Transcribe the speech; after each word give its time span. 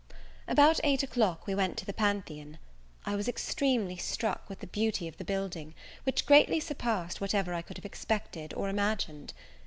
About 0.47 0.79
eight 0.83 1.03
o'clock 1.03 1.45
we 1.45 1.53
went 1.53 1.77
to 1.77 1.85
the 1.85 1.93
Pantheon. 1.93 2.57
I 3.05 3.15
was 3.15 3.27
extremely 3.27 3.97
struck 3.97 4.49
with 4.49 4.57
the 4.59 4.65
beauty 4.65 5.07
of 5.07 5.17
the 5.17 5.23
building, 5.23 5.75
which 6.05 6.25
greatly 6.25 6.59
surpassed 6.59 7.21
whatever 7.21 7.53
I 7.53 7.61
could 7.61 7.77
have 7.77 7.85
expected 7.85 8.51
or 8.55 8.67
imagined. 8.67 9.31